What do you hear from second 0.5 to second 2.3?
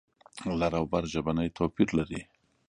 لر او بر ژبنی توپیر لري.